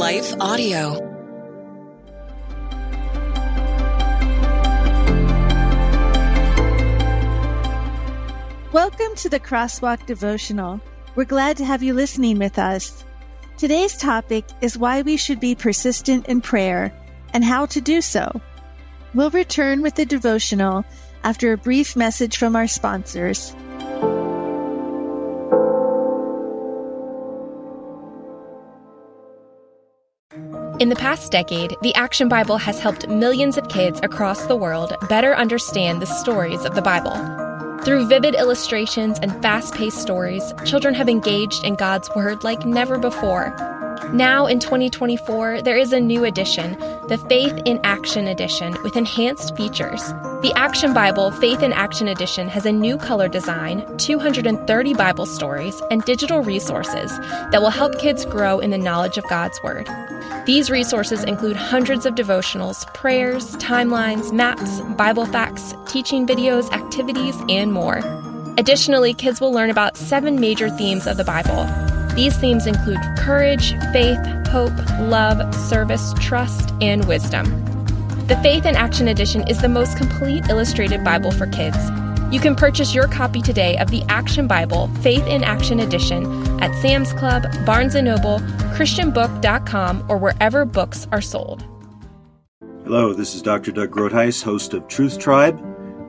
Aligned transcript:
Life 0.00 0.32
Audio. 0.40 0.92
Welcome 8.72 9.14
to 9.16 9.28
the 9.28 9.38
Crosswalk 9.38 10.06
Devotional. 10.06 10.80
We're 11.16 11.26
glad 11.26 11.58
to 11.58 11.66
have 11.66 11.82
you 11.82 11.92
listening 11.92 12.38
with 12.38 12.58
us. 12.58 13.04
Today's 13.58 13.94
topic 13.94 14.46
is 14.62 14.78
why 14.78 15.02
we 15.02 15.18
should 15.18 15.38
be 15.38 15.54
persistent 15.54 16.28
in 16.28 16.40
prayer 16.40 16.90
and 17.34 17.44
how 17.44 17.66
to 17.66 17.82
do 17.82 18.00
so. 18.00 18.40
We'll 19.14 19.28
return 19.28 19.82
with 19.82 19.96
the 19.96 20.06
devotional 20.06 20.82
after 21.24 21.52
a 21.52 21.58
brief 21.58 21.94
message 21.94 22.38
from 22.38 22.56
our 22.56 22.68
sponsors. 22.68 23.54
In 30.80 30.88
the 30.88 30.96
past 30.96 31.30
decade, 31.30 31.76
the 31.82 31.94
Action 31.94 32.26
Bible 32.26 32.56
has 32.56 32.78
helped 32.78 33.06
millions 33.06 33.58
of 33.58 33.68
kids 33.68 34.00
across 34.02 34.46
the 34.46 34.56
world 34.56 34.94
better 35.10 35.36
understand 35.36 36.00
the 36.00 36.06
stories 36.06 36.64
of 36.64 36.74
the 36.74 36.80
Bible. 36.80 37.12
Through 37.84 38.06
vivid 38.06 38.34
illustrations 38.34 39.18
and 39.20 39.42
fast 39.42 39.74
paced 39.74 40.00
stories, 40.00 40.54
children 40.64 40.94
have 40.94 41.10
engaged 41.10 41.64
in 41.64 41.74
God's 41.74 42.08
Word 42.16 42.44
like 42.44 42.64
never 42.64 42.96
before. 42.96 43.54
Now 44.14 44.46
in 44.46 44.58
2024, 44.58 45.60
there 45.60 45.76
is 45.76 45.92
a 45.92 46.00
new 46.00 46.24
edition, 46.24 46.78
the 47.08 47.22
Faith 47.28 47.60
in 47.66 47.78
Action 47.84 48.26
Edition, 48.26 48.74
with 48.82 48.96
enhanced 48.96 49.54
features. 49.58 50.14
The 50.42 50.54
Action 50.56 50.94
Bible 50.94 51.32
Faith 51.32 51.62
in 51.62 51.74
Action 51.74 52.08
Edition 52.08 52.48
has 52.48 52.64
a 52.64 52.72
new 52.72 52.96
color 52.96 53.28
design, 53.28 53.84
230 53.98 54.94
Bible 54.94 55.26
stories, 55.26 55.82
and 55.90 56.02
digital 56.04 56.42
resources 56.42 57.14
that 57.50 57.60
will 57.60 57.68
help 57.68 57.98
kids 57.98 58.24
grow 58.24 58.58
in 58.58 58.70
the 58.70 58.78
knowledge 58.78 59.18
of 59.18 59.28
God's 59.28 59.62
Word. 59.62 59.86
These 60.46 60.70
resources 60.70 61.24
include 61.24 61.56
hundreds 61.56 62.06
of 62.06 62.14
devotionals, 62.14 62.90
prayers, 62.94 63.54
timelines, 63.56 64.32
maps, 64.32 64.80
Bible 64.96 65.26
facts, 65.26 65.74
teaching 65.86 66.26
videos, 66.26 66.72
activities, 66.72 67.36
and 67.50 67.74
more. 67.74 68.00
Additionally, 68.56 69.12
kids 69.12 69.42
will 69.42 69.52
learn 69.52 69.68
about 69.68 69.98
seven 69.98 70.40
major 70.40 70.70
themes 70.70 71.06
of 71.06 71.18
the 71.18 71.24
Bible. 71.24 71.66
These 72.14 72.38
themes 72.38 72.66
include 72.66 73.00
courage, 73.18 73.78
faith, 73.92 74.18
hope, 74.46 74.72
love, 75.00 75.54
service, 75.54 76.14
trust, 76.18 76.72
and 76.80 77.06
wisdom. 77.06 77.69
The 78.30 78.36
Faith 78.44 78.64
in 78.64 78.76
Action 78.76 79.08
Edition 79.08 79.42
is 79.48 79.60
the 79.60 79.68
most 79.68 79.96
complete 79.96 80.48
illustrated 80.48 81.02
Bible 81.02 81.32
for 81.32 81.48
kids. 81.48 81.76
You 82.30 82.38
can 82.38 82.54
purchase 82.54 82.94
your 82.94 83.08
copy 83.08 83.42
today 83.42 83.76
of 83.78 83.90
the 83.90 84.04
Action 84.08 84.46
Bible 84.46 84.86
Faith 85.00 85.26
in 85.26 85.42
Action 85.42 85.80
Edition 85.80 86.24
at 86.62 86.72
Sam's 86.80 87.12
Club, 87.12 87.44
Barnes 87.66 87.94
& 87.94 88.00
Noble, 88.00 88.38
christianbook.com, 88.76 90.06
or 90.08 90.16
wherever 90.16 90.64
books 90.64 91.08
are 91.10 91.20
sold. 91.20 91.66
Hello, 92.84 93.12
this 93.12 93.34
is 93.34 93.42
Dr. 93.42 93.72
Doug 93.72 93.90
Groothuis, 93.90 94.44
host 94.44 94.74
of 94.74 94.86
Truth 94.86 95.18
Tribe, 95.18 95.58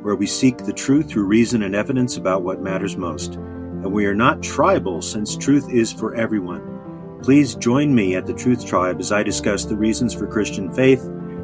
where 0.03 0.15
we 0.15 0.27
seek 0.27 0.59
the 0.59 0.73
truth 0.73 1.09
through 1.09 1.25
reason 1.25 1.63
and 1.63 1.73
evidence 1.73 2.17
about 2.17 2.43
what 2.43 2.61
matters 2.61 2.97
most. 2.97 3.33
And 3.33 3.91
we 3.91 4.05
are 4.05 4.13
not 4.13 4.43
tribal 4.43 5.01
since 5.01 5.35
truth 5.35 5.73
is 5.73 5.91
for 5.91 6.13
everyone. 6.13 7.19
Please 7.23 7.55
join 7.55 7.95
me 7.95 8.15
at 8.15 8.27
the 8.27 8.33
Truth 8.35 8.67
Tribe 8.67 8.99
as 8.99 9.11
I 9.11 9.23
discuss 9.23 9.65
the 9.65 9.75
reasons 9.75 10.13
for 10.13 10.27
Christian 10.27 10.71
faith, 10.71 11.03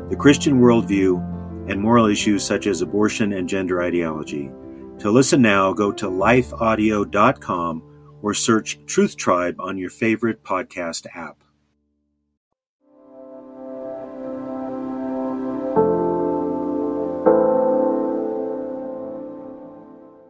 the 0.10 0.16
Christian 0.16 0.62
worldview, 0.62 1.70
and 1.70 1.82
moral 1.82 2.06
issues 2.06 2.44
such 2.44 2.66
as 2.66 2.82
abortion 2.82 3.34
and 3.34 3.50
gender 3.50 3.82
ideology. 3.82 4.50
To 5.00 5.12
listen 5.12 5.42
now, 5.42 5.74
go 5.74 5.92
to 5.92 6.08
lifeaudio.com 6.08 8.20
or 8.22 8.34
search 8.34 8.80
Truth 8.86 9.18
Tribe 9.18 9.60
on 9.60 9.78
your 9.78 9.90
favorite 9.90 10.44
podcast 10.44 11.08
app. 11.14 11.44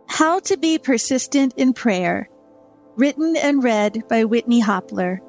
How 0.08 0.40
to 0.40 0.58
be 0.58 0.80
persistent 0.80 1.54
in 1.56 1.74
prayer. 1.74 2.30
Written 2.96 3.38
and 3.38 3.64
read 3.64 4.08
by 4.10 4.26
Whitney 4.26 4.62
Hopler. 4.62 5.20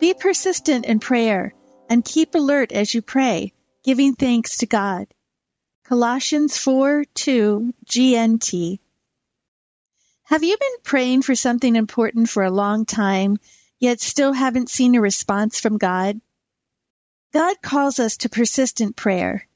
Be 0.00 0.14
persistent 0.14 0.84
in 0.84 0.98
prayer 0.98 1.54
and 1.90 2.04
keep 2.04 2.36
alert 2.36 2.70
as 2.70 2.94
you 2.94 3.02
pray, 3.02 3.52
giving 3.82 4.14
thanks 4.14 4.58
to 4.58 4.66
God. 4.66 5.08
Colossians 5.82 6.56
4 6.56 7.04
2 7.14 7.74
GNT. 7.84 8.78
Have 10.22 10.44
you 10.44 10.56
been 10.56 10.82
praying 10.84 11.22
for 11.22 11.34
something 11.34 11.74
important 11.74 12.30
for 12.30 12.44
a 12.44 12.50
long 12.50 12.86
time, 12.86 13.38
yet 13.80 14.00
still 14.00 14.32
haven't 14.32 14.70
seen 14.70 14.94
a 14.94 15.00
response 15.00 15.58
from 15.58 15.78
God? 15.78 16.20
God 17.32 17.60
calls 17.60 17.98
us 17.98 18.18
to 18.18 18.28
persistent 18.28 18.94
prayer. 18.94 19.48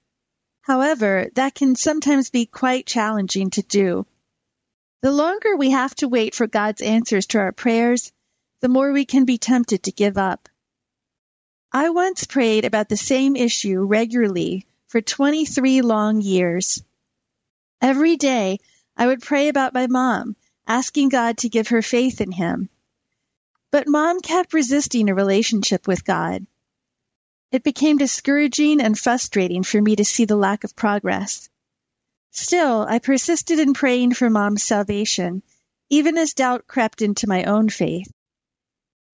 However, 0.62 1.28
that 1.34 1.55
can 1.55 1.77
sometimes 1.77 2.31
be 2.31 2.47
quite 2.47 2.84
challenging 2.84 3.51
to 3.51 3.62
do. 3.62 4.06
The 5.03 5.12
longer 5.12 5.56
we 5.56 5.71
have 5.71 5.95
to 5.97 6.09
wait 6.09 6.34
for 6.34 6.49
God's 6.49 6.83
answers 6.83 7.27
to 7.27 7.39
our 7.39 7.53
prayers, 7.53 8.11
the 8.61 8.69
more 8.69 8.91
we 8.91 9.05
can 9.05 9.25
be 9.25 9.39
tempted 9.39 9.84
to 9.84 9.93
give 9.93 10.19
up. 10.19 10.49
I 11.77 11.91
once 11.91 12.23
prayed 12.23 12.65
about 12.65 12.89
the 12.89 12.97
same 12.97 13.35
issue 13.35 13.81
regularly 13.81 14.65
for 14.87 15.01
23 15.01 15.83
long 15.83 16.21
years. 16.21 16.81
Every 17.81 18.15
day, 18.17 18.61
I 18.97 19.09
would 19.09 19.21
pray 19.21 19.49
about 19.49 19.75
my 19.75 19.89
mom, 19.89 20.37
asking 20.69 21.09
God 21.09 21.39
to 21.39 21.49
give 21.49 21.69
her 21.69 21.83
faith 21.83 22.21
in 22.21 22.31
Him. 22.31 22.69
But 23.73 23.89
mom 23.89 24.21
kept 24.21 24.55
resisting 24.55 25.09
a 25.11 25.17
relationship 25.17 25.89
with 25.89 26.05
God. 26.05 26.47
It 27.51 27.65
became 27.65 27.99
discouraging 27.99 28.81
and 28.81 28.97
frustrating 28.97 29.65
for 29.65 29.83
me 29.83 29.97
to 29.97 30.05
see 30.05 30.27
the 30.27 30.37
lack 30.37 30.63
of 30.63 30.77
progress. 30.77 31.49
Still, 32.31 32.87
I 32.89 33.01
persisted 33.01 33.59
in 33.59 33.75
praying 33.75 34.15
for 34.15 34.31
mom's 34.31 34.63
salvation, 34.63 35.43
even 35.91 36.19
as 36.19 36.34
doubt 36.34 36.69
crept 36.69 37.03
into 37.03 37.27
my 37.27 37.43
own 37.43 37.69
faith. 37.69 38.14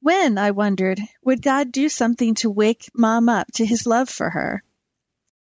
When, 0.02 0.38
I 0.38 0.50
wondered, 0.52 0.98
would 1.22 1.42
God 1.42 1.70
do 1.70 1.90
something 1.90 2.34
to 2.36 2.50
wake 2.50 2.90
mom 2.94 3.28
up 3.28 3.48
to 3.54 3.66
his 3.66 3.86
love 3.86 4.08
for 4.08 4.30
her? 4.30 4.62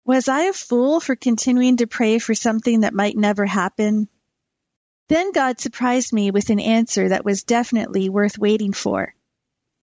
Was 0.06 0.28
I 0.28 0.44
a 0.44 0.54
fool 0.54 1.00
for 1.00 1.16
continuing 1.16 1.78
to 1.78 1.88
pray 1.88 2.20
for 2.20 2.36
something 2.36 2.82
that 2.82 2.94
might 2.94 3.18
never 3.18 3.48
happen? 3.48 4.10
Then 5.10 5.32
God 5.32 5.60
surprised 5.60 6.14
me 6.14 6.30
with 6.30 6.50
an 6.50 6.60
answer 6.60 7.10
that 7.10 7.26
was 7.26 7.44
definitely 7.44 8.10
worth 8.10 8.38
waiting 8.38 8.74
for. 8.74 9.16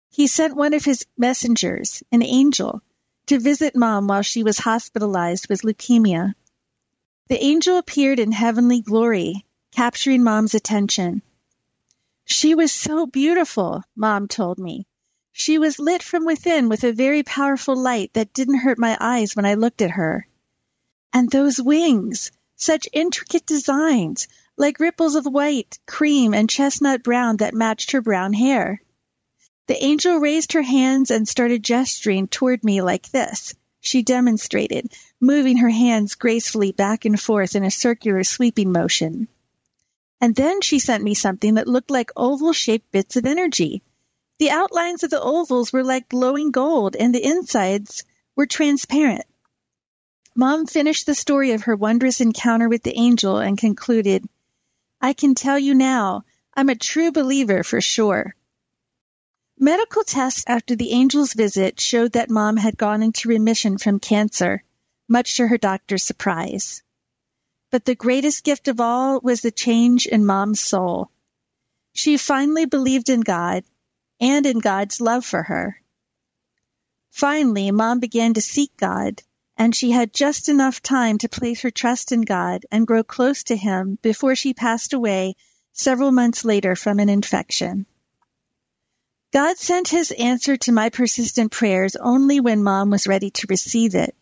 He 0.09 0.27
sent 0.27 0.55
one 0.55 0.73
of 0.73 0.83
his 0.83 1.05
messengers, 1.17 2.03
an 2.11 2.21
angel, 2.21 2.81
to 3.27 3.39
visit 3.39 3.75
mom 3.75 4.07
while 4.07 4.21
she 4.21 4.43
was 4.43 4.57
hospitalized 4.59 5.47
with 5.49 5.61
leukemia. 5.61 6.33
The 7.27 7.43
angel 7.43 7.77
appeared 7.77 8.19
in 8.19 8.31
heavenly 8.31 8.81
glory, 8.81 9.45
capturing 9.71 10.23
mom's 10.23 10.55
attention. 10.55 11.21
She 12.29 12.55
was 12.55 12.73
so 12.73 13.05
beautiful, 13.05 13.83
mom 13.95 14.27
told 14.27 14.59
me. 14.59 14.85
She 15.31 15.57
was 15.57 15.79
lit 15.79 16.03
from 16.03 16.25
within 16.25 16.67
with 16.67 16.83
a 16.83 16.91
very 16.91 17.23
powerful 17.23 17.73
light 17.73 18.11
that 18.15 18.33
didn't 18.33 18.59
hurt 18.59 18.77
my 18.77 18.97
eyes 18.99 19.33
when 19.33 19.45
I 19.45 19.53
looked 19.53 19.81
at 19.81 19.91
her. 19.91 20.27
And 21.13 21.31
those 21.31 21.61
wings, 21.61 22.31
such 22.57 22.89
intricate 22.91 23.45
designs, 23.45 24.27
like 24.57 24.81
ripples 24.81 25.15
of 25.15 25.25
white, 25.25 25.79
cream, 25.85 26.33
and 26.33 26.49
chestnut 26.49 27.01
brown 27.01 27.37
that 27.37 27.53
matched 27.53 27.91
her 27.91 28.01
brown 28.01 28.33
hair. 28.33 28.81
The 29.67 29.81
angel 29.81 30.17
raised 30.17 30.51
her 30.51 30.63
hands 30.63 31.09
and 31.09 31.29
started 31.29 31.63
gesturing 31.63 32.27
toward 32.27 32.61
me 32.61 32.81
like 32.81 33.09
this. 33.11 33.55
She 33.79 34.03
demonstrated, 34.03 34.91
moving 35.21 35.57
her 35.59 35.69
hands 35.69 36.15
gracefully 36.15 36.73
back 36.73 37.05
and 37.05 37.17
forth 37.17 37.55
in 37.55 37.63
a 37.63 37.71
circular 37.71 38.25
sweeping 38.25 38.73
motion. 38.73 39.29
And 40.19 40.35
then 40.35 40.61
she 40.61 40.79
sent 40.79 41.03
me 41.03 41.13
something 41.13 41.55
that 41.55 41.67
looked 41.67 41.91
like 41.91 42.11
oval 42.15 42.53
shaped 42.53 42.91
bits 42.91 43.15
of 43.15 43.25
energy. 43.25 43.83
The 44.39 44.49
outlines 44.49 45.03
of 45.03 45.09
the 45.09 45.21
ovals 45.21 45.73
were 45.73 45.83
like 45.83 46.09
glowing 46.09 46.51
gold, 46.51 46.95
and 46.95 47.13
the 47.13 47.25
insides 47.25 48.03
were 48.35 48.45
transparent. 48.45 49.25
Mom 50.35 50.67
finished 50.67 51.07
the 51.07 51.15
story 51.15 51.51
of 51.51 51.63
her 51.63 51.75
wondrous 51.75 52.21
encounter 52.21 52.69
with 52.69 52.83
the 52.83 52.97
angel 52.97 53.37
and 53.37 53.57
concluded, 53.57 54.27
I 55.01 55.13
can 55.13 55.33
tell 55.33 55.57
you 55.57 55.73
now, 55.73 56.23
I'm 56.55 56.69
a 56.69 56.75
true 56.75 57.11
believer 57.11 57.63
for 57.63 57.81
sure. 57.81 58.35
Medical 59.59 60.03
tests 60.03 60.43
after 60.47 60.75
the 60.75 60.93
angel's 60.93 61.33
visit 61.33 61.79
showed 61.79 62.11
that 62.11 62.29
mom 62.29 62.57
had 62.57 62.77
gone 62.77 63.01
into 63.01 63.29
remission 63.29 63.79
from 63.79 63.99
cancer, 63.99 64.63
much 65.07 65.37
to 65.37 65.47
her 65.47 65.57
doctor's 65.57 66.03
surprise. 66.03 66.83
But 67.77 67.85
the 67.85 67.93
greatest 67.93 68.43
gift 68.43 68.67
of 68.67 68.81
all 68.81 69.19
was 69.21 69.41
the 69.41 69.51
change 69.51 70.07
in 70.07 70.25
mom's 70.25 70.59
soul. 70.59 71.11
She 71.93 72.17
finally 72.17 72.65
believed 72.65 73.07
in 73.07 73.21
God 73.21 73.65
and 74.19 74.47
in 74.47 74.57
God's 74.57 74.99
love 74.99 75.23
for 75.23 75.43
her. 75.43 75.79
Finally, 77.11 77.69
mom 77.69 77.99
began 77.99 78.33
to 78.33 78.41
seek 78.41 78.75
God, 78.77 79.21
and 79.55 79.75
she 79.75 79.91
had 79.91 80.11
just 80.11 80.49
enough 80.49 80.81
time 80.81 81.19
to 81.19 81.29
place 81.29 81.61
her 81.61 81.69
trust 81.69 82.11
in 82.11 82.21
God 82.21 82.65
and 82.71 82.87
grow 82.87 83.03
close 83.03 83.43
to 83.43 83.55
Him 83.55 83.99
before 84.01 84.35
she 84.35 84.55
passed 84.55 84.91
away 84.91 85.35
several 85.71 86.11
months 86.11 86.43
later 86.43 86.75
from 86.75 86.97
an 86.97 87.09
infection. 87.09 87.85
God 89.31 89.55
sent 89.59 89.89
his 89.89 90.09
answer 90.09 90.57
to 90.57 90.71
my 90.71 90.89
persistent 90.89 91.51
prayers 91.51 91.95
only 91.95 92.39
when 92.39 92.63
mom 92.63 92.89
was 92.89 93.05
ready 93.05 93.29
to 93.29 93.45
receive 93.47 93.93
it. 93.93 94.15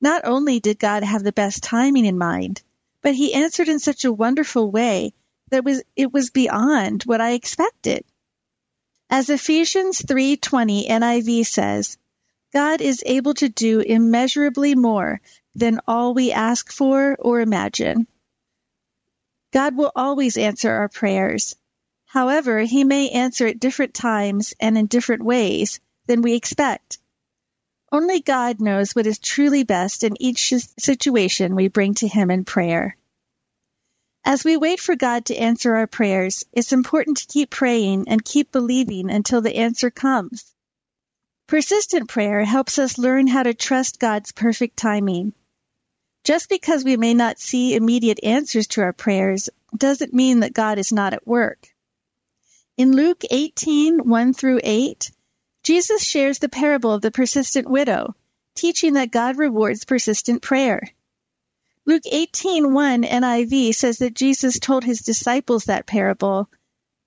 Not 0.00 0.22
only 0.24 0.60
did 0.60 0.78
God 0.78 1.02
have 1.02 1.22
the 1.22 1.32
best 1.32 1.62
timing 1.62 2.06
in 2.06 2.16
mind, 2.16 2.62
but 3.02 3.14
he 3.14 3.34
answered 3.34 3.68
in 3.68 3.78
such 3.78 4.04
a 4.04 4.12
wonderful 4.12 4.70
way 4.70 5.12
that 5.50 5.64
was 5.64 5.82
it 5.96 6.12
was 6.12 6.30
beyond 6.30 7.02
what 7.02 7.20
I 7.20 7.32
expected. 7.32 8.04
As 9.10 9.28
Ephesians 9.28 10.00
3:20 10.02 10.88
NIV 10.88 11.44
says, 11.46 11.98
God 12.52 12.80
is 12.80 13.02
able 13.04 13.34
to 13.34 13.48
do 13.48 13.80
immeasurably 13.80 14.74
more 14.74 15.20
than 15.54 15.80
all 15.86 16.14
we 16.14 16.30
ask 16.30 16.70
for 16.70 17.16
or 17.18 17.40
imagine. 17.40 18.06
God 19.52 19.76
will 19.76 19.90
always 19.96 20.36
answer 20.38 20.70
our 20.70 20.88
prayers. 20.88 21.56
However, 22.06 22.60
he 22.60 22.84
may 22.84 23.10
answer 23.10 23.48
at 23.48 23.60
different 23.60 23.94
times 23.94 24.54
and 24.60 24.78
in 24.78 24.86
different 24.86 25.24
ways 25.24 25.80
than 26.06 26.22
we 26.22 26.34
expect. 26.34 26.98
Only 27.92 28.20
God 28.20 28.60
knows 28.60 28.94
what 28.94 29.06
is 29.06 29.18
truly 29.18 29.64
best 29.64 30.04
in 30.04 30.20
each 30.22 30.54
situation 30.78 31.56
we 31.56 31.66
bring 31.66 31.94
to 31.94 32.06
him 32.06 32.30
in 32.30 32.44
prayer. 32.44 32.96
As 34.24 34.44
we 34.44 34.56
wait 34.56 34.78
for 34.78 34.94
God 34.94 35.24
to 35.26 35.36
answer 35.36 35.74
our 35.74 35.86
prayers, 35.86 36.44
it's 36.52 36.72
important 36.72 37.16
to 37.16 37.26
keep 37.26 37.50
praying 37.50 38.06
and 38.06 38.24
keep 38.24 38.52
believing 38.52 39.10
until 39.10 39.40
the 39.40 39.56
answer 39.56 39.90
comes. 39.90 40.54
Persistent 41.48 42.08
prayer 42.08 42.44
helps 42.44 42.78
us 42.78 42.96
learn 42.96 43.26
how 43.26 43.42
to 43.42 43.54
trust 43.54 43.98
God's 43.98 44.30
perfect 44.30 44.76
timing. 44.76 45.32
Just 46.22 46.48
because 46.48 46.84
we 46.84 46.96
may 46.96 47.14
not 47.14 47.40
see 47.40 47.74
immediate 47.74 48.22
answers 48.22 48.68
to 48.68 48.82
our 48.82 48.92
prayers 48.92 49.48
doesn't 49.76 50.14
mean 50.14 50.40
that 50.40 50.52
God 50.52 50.78
is 50.78 50.92
not 50.92 51.12
at 51.12 51.26
work. 51.26 51.66
In 52.76 52.92
Luke 52.92 53.24
18, 53.28 54.08
1 54.08 54.32
through 54.34 54.60
8, 54.62 55.10
Jesus 55.62 56.02
shares 56.02 56.38
the 56.38 56.48
parable 56.48 56.92
of 56.92 57.02
the 57.02 57.10
persistent 57.10 57.68
widow, 57.68 58.14
teaching 58.54 58.94
that 58.94 59.10
God 59.10 59.36
rewards 59.36 59.84
persistent 59.84 60.42
prayer. 60.42 60.82
Luke 61.84 62.04
18:1 62.10 63.04
NIV 63.04 63.74
says 63.74 63.98
that 63.98 64.14
Jesus 64.14 64.58
told 64.58 64.84
his 64.84 65.00
disciples 65.00 65.64
that 65.64 65.86
parable 65.86 66.48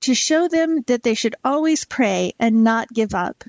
to 0.02 0.14
show 0.14 0.48
them 0.48 0.82
that 0.88 1.04
they 1.04 1.14
should 1.14 1.36
always 1.44 1.86
pray 1.86 2.34
and 2.40 2.64
not 2.64 2.94
give 2.94 3.16
up. 3.16 3.44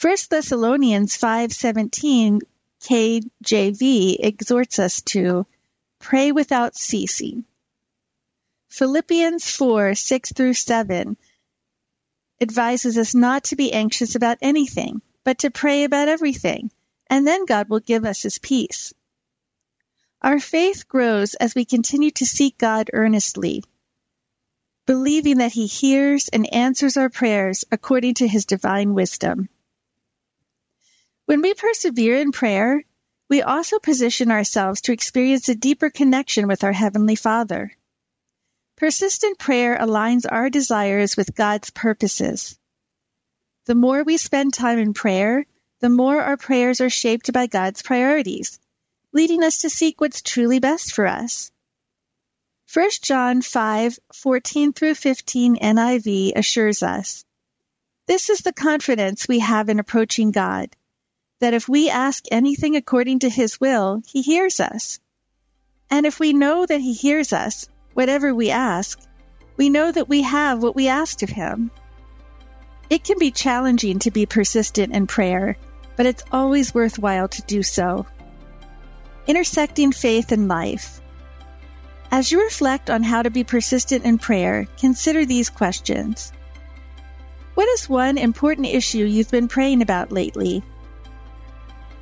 1 0.00 0.30
Thessalonians 0.30 1.16
5:17 1.16 2.40
KJV 2.80 4.16
exhorts 4.20 4.78
us 4.78 5.02
to 5.02 5.46
pray 5.98 6.32
without 6.32 6.76
ceasing. 6.76 7.44
Philippians 8.68 9.50
4 9.50 9.94
6 9.94 10.32
through 10.32 10.54
7 10.54 11.16
advises 12.40 12.96
us 12.96 13.14
not 13.14 13.44
to 13.44 13.56
be 13.56 13.72
anxious 13.72 14.14
about 14.14 14.38
anything, 14.40 15.02
but 15.24 15.38
to 15.38 15.50
pray 15.50 15.84
about 15.84 16.08
everything, 16.08 16.70
and 17.08 17.26
then 17.26 17.44
God 17.44 17.68
will 17.68 17.80
give 17.80 18.04
us 18.04 18.22
his 18.22 18.38
peace. 18.38 18.92
Our 20.22 20.38
faith 20.38 20.86
grows 20.88 21.34
as 21.34 21.54
we 21.54 21.64
continue 21.64 22.10
to 22.12 22.26
seek 22.26 22.58
God 22.58 22.90
earnestly, 22.92 23.64
believing 24.86 25.38
that 25.38 25.52
he 25.52 25.66
hears 25.66 26.28
and 26.28 26.52
answers 26.52 26.96
our 26.96 27.08
prayers 27.08 27.64
according 27.70 28.14
to 28.14 28.28
his 28.28 28.44
divine 28.44 28.92
wisdom. 28.92 29.48
When 31.26 31.42
we 31.42 31.54
persevere 31.54 32.16
in 32.16 32.32
prayer, 32.32 32.84
we 33.28 33.40
also 33.40 33.78
position 33.78 34.30
ourselves 34.30 34.80
to 34.82 34.92
experience 34.92 35.48
a 35.48 35.54
deeper 35.54 35.88
connection 35.88 36.48
with 36.48 36.64
our 36.64 36.72
Heavenly 36.72 37.14
Father. 37.14 37.70
Persistent 38.80 39.38
prayer 39.38 39.76
aligns 39.76 40.24
our 40.26 40.48
desires 40.48 41.14
with 41.14 41.34
God's 41.34 41.68
purposes. 41.68 42.58
The 43.66 43.74
more 43.74 44.02
we 44.02 44.16
spend 44.16 44.54
time 44.54 44.78
in 44.78 44.94
prayer, 44.94 45.44
the 45.80 45.90
more 45.90 46.18
our 46.22 46.38
prayers 46.38 46.80
are 46.80 46.88
shaped 46.88 47.30
by 47.30 47.46
God's 47.46 47.82
priorities, 47.82 48.58
leading 49.12 49.44
us 49.44 49.58
to 49.58 49.68
seek 49.68 50.00
what's 50.00 50.22
truly 50.22 50.60
best 50.60 50.94
for 50.94 51.06
us. 51.06 51.52
1 52.72 52.88
John 53.02 53.42
5, 53.42 53.98
14 54.14 54.72
through 54.72 54.94
15 54.94 55.56
NIV 55.56 56.32
assures 56.34 56.82
us, 56.82 57.26
This 58.06 58.30
is 58.30 58.38
the 58.38 58.54
confidence 58.54 59.28
we 59.28 59.40
have 59.40 59.68
in 59.68 59.78
approaching 59.78 60.30
God 60.30 60.74
that 61.40 61.52
if 61.52 61.68
we 61.68 61.90
ask 61.90 62.24
anything 62.30 62.76
according 62.76 63.18
to 63.18 63.28
his 63.28 63.60
will, 63.60 64.00
he 64.06 64.22
hears 64.22 64.58
us. 64.58 65.00
And 65.90 66.06
if 66.06 66.18
we 66.18 66.32
know 66.32 66.64
that 66.64 66.80
he 66.80 66.94
hears 66.94 67.34
us, 67.34 67.68
whatever 68.00 68.34
we 68.34 68.50
ask, 68.50 68.98
we 69.58 69.68
know 69.68 69.92
that 69.92 70.08
we 70.08 70.22
have 70.22 70.62
what 70.62 70.74
we 70.74 70.88
asked 70.88 71.22
of 71.22 71.28
him. 71.28 71.70
It 72.88 73.04
can 73.04 73.18
be 73.18 73.30
challenging 73.30 73.98
to 73.98 74.10
be 74.10 74.24
persistent 74.24 74.94
in 74.94 75.06
prayer, 75.06 75.58
but 75.98 76.06
it's 76.06 76.24
always 76.32 76.72
worthwhile 76.72 77.28
to 77.28 77.42
do 77.42 77.62
so. 77.62 78.06
Intersecting 79.26 79.92
faith 79.92 80.32
and 80.32 80.48
life. 80.48 81.02
As 82.10 82.32
you 82.32 82.42
reflect 82.42 82.88
on 82.88 83.02
how 83.02 83.20
to 83.20 83.28
be 83.28 83.44
persistent 83.44 84.06
in 84.06 84.16
prayer, 84.16 84.66
consider 84.78 85.26
these 85.26 85.50
questions. 85.50 86.32
What 87.52 87.68
is 87.68 87.86
one 87.86 88.16
important 88.16 88.68
issue 88.68 89.04
you've 89.04 89.30
been 89.30 89.46
praying 89.46 89.82
about 89.82 90.10
lately? 90.10 90.62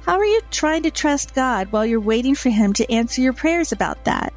How 0.06 0.16
are 0.20 0.24
you 0.24 0.42
trying 0.52 0.84
to 0.84 0.92
trust 0.92 1.34
God 1.34 1.72
while 1.72 1.84
you're 1.84 1.98
waiting 1.98 2.36
for 2.36 2.50
Him 2.50 2.72
to 2.74 2.88
answer 2.88 3.20
your 3.20 3.32
prayers 3.32 3.72
about 3.72 4.04
that? 4.04 4.32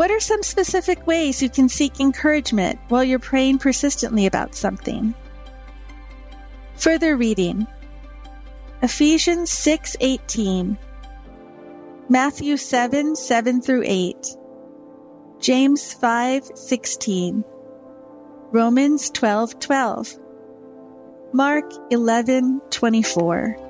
What 0.00 0.10
are 0.10 0.18
some 0.18 0.42
specific 0.42 1.06
ways 1.06 1.42
you 1.42 1.50
can 1.50 1.68
seek 1.68 2.00
encouragement 2.00 2.78
while 2.88 3.04
you're 3.04 3.18
praying 3.18 3.58
persistently 3.58 4.24
about 4.24 4.54
something? 4.54 5.14
Further 6.76 7.18
reading. 7.18 7.66
Ephesians 8.80 9.50
6:18 9.50 10.78
Matthew 12.08 12.56
7 12.56 13.14
7 13.14 13.60
through 13.60 13.82
8 13.84 14.36
James 15.38 15.94
5:16 15.94 17.44
Romans 18.52 19.10
12:12 19.10 20.18
Mark 21.34 21.70
11:24 21.90 23.69